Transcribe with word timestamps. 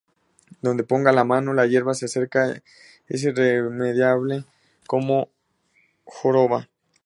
Donde 0.63 0.83
pongo 0.83 1.11
la 1.11 1.23
mano, 1.23 1.53
la 1.53 1.67
hierba 1.67 1.93
se 1.93 2.07
seca... 2.07 2.63
Es 3.07 3.21
irremediable, 3.23 3.67
¡irremediable... 3.67 4.45
como 4.87 5.25
mi 5.27 5.31
joroba! 6.05 6.67